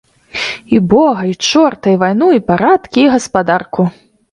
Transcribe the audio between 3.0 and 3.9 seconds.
і гаспадарку.